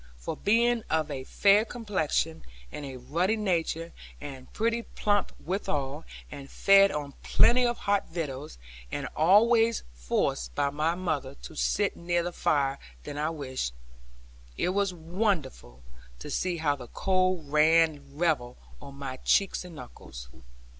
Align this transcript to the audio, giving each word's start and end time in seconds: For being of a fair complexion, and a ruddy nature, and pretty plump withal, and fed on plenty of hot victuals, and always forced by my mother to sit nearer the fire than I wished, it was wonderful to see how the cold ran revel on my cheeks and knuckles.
For 0.17 0.35
being 0.35 0.81
of 0.89 1.11
a 1.11 1.23
fair 1.25 1.63
complexion, 1.63 2.43
and 2.71 2.87
a 2.87 2.95
ruddy 2.95 3.37
nature, 3.37 3.93
and 4.19 4.51
pretty 4.51 4.81
plump 4.81 5.31
withal, 5.39 6.05
and 6.31 6.49
fed 6.49 6.91
on 6.91 7.13
plenty 7.21 7.67
of 7.67 7.77
hot 7.77 8.09
victuals, 8.09 8.57
and 8.91 9.07
always 9.15 9.83
forced 9.93 10.55
by 10.55 10.71
my 10.71 10.95
mother 10.95 11.35
to 11.43 11.53
sit 11.55 11.95
nearer 11.95 12.23
the 12.23 12.31
fire 12.33 12.79
than 13.03 13.19
I 13.19 13.29
wished, 13.29 13.75
it 14.57 14.69
was 14.69 14.91
wonderful 14.91 15.83
to 16.17 16.31
see 16.31 16.57
how 16.57 16.75
the 16.75 16.87
cold 16.87 17.51
ran 17.51 18.17
revel 18.17 18.57
on 18.81 18.95
my 18.95 19.17
cheeks 19.17 19.63
and 19.63 19.75
knuckles. 19.75 20.29